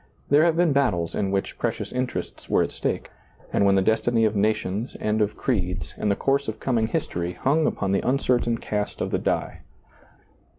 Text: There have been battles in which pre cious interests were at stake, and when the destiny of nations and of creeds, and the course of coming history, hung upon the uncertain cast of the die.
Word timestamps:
There 0.29 0.45
have 0.45 0.57
been 0.57 0.73
battles 0.73 1.13
in 1.13 1.29
which 1.29 1.59
pre 1.59 1.73
cious 1.73 1.91
interests 1.91 2.49
were 2.49 2.63
at 2.63 2.71
stake, 2.71 3.11
and 3.53 3.67
when 3.67 3.75
the 3.75 3.83
destiny 3.83 4.25
of 4.25 4.35
nations 4.35 4.97
and 4.99 5.21
of 5.21 5.37
creeds, 5.37 5.93
and 5.95 6.09
the 6.09 6.15
course 6.15 6.47
of 6.47 6.59
coming 6.59 6.87
history, 6.87 7.33
hung 7.33 7.67
upon 7.67 7.91
the 7.91 8.01
uncertain 8.01 8.57
cast 8.57 8.99
of 8.99 9.11
the 9.11 9.19
die. 9.19 9.59